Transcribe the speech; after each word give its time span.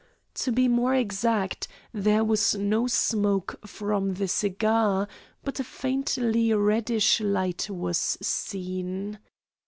To 0.33 0.51
be 0.51 0.67
more 0.67 0.95
exact, 0.95 1.67
there 1.93 2.23
was 2.23 2.55
no 2.55 2.87
smoke 2.87 3.59
from 3.67 4.15
the 4.15 4.27
cigar, 4.27 5.07
but 5.43 5.59
a 5.59 5.63
faintly 5.63 6.51
reddish 6.55 7.19
light 7.21 7.69
was 7.69 8.17
seen. 8.19 9.19